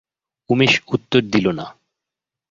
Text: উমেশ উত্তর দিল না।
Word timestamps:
উমেশ 0.49 0.73
উত্তর 0.87 1.21
দিল 1.33 1.45
না। 1.51 1.65